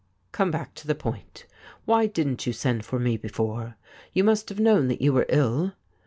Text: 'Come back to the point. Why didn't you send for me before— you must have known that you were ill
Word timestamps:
'Come 0.31 0.49
back 0.49 0.73
to 0.77 0.87
the 0.87 0.95
point. 0.95 1.45
Why 1.85 2.07
didn't 2.07 2.47
you 2.47 2.53
send 2.53 2.85
for 2.85 2.97
me 2.97 3.17
before— 3.17 3.75
you 4.15 4.23
must 4.23 4.49
have 4.49 4.59
known 4.59 4.87
that 4.87 4.99
you 5.03 5.13
were 5.13 5.27
ill 5.29 5.73